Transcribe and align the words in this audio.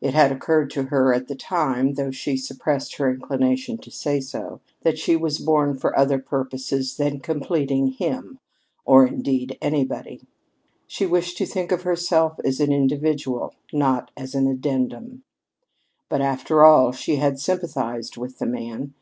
It 0.00 0.12
had 0.12 0.32
occurred 0.32 0.70
to 0.70 0.86
her 0.86 1.14
at 1.14 1.28
the 1.28 1.36
time 1.36 1.94
though 1.94 2.10
she 2.10 2.36
suppressed 2.36 2.96
her 2.96 3.08
inclination 3.08 3.78
to 3.78 3.92
say 3.92 4.18
so 4.20 4.58
that 4.82 4.98
she 4.98 5.14
was 5.14 5.38
born 5.38 5.76
for 5.78 5.96
other 5.96 6.18
purposes 6.18 6.96
than 6.96 7.20
completing 7.20 7.92
him, 7.92 8.40
or 8.84 9.06
indeed 9.06 9.56
anybody. 9.62 10.26
She 10.88 11.06
wished 11.06 11.38
to 11.38 11.46
think 11.46 11.70
of 11.70 11.82
herself 11.82 12.40
as 12.44 12.58
an 12.58 12.72
individual, 12.72 13.54
not 13.72 14.10
as 14.16 14.34
an 14.34 14.48
addendum. 14.48 15.22
But, 16.08 16.22
after 16.22 16.64
all, 16.64 16.90
she 16.90 17.14
had 17.14 17.38
sympathized 17.38 18.16
with 18.16 18.40
the 18.40 18.46
man. 18.46 18.94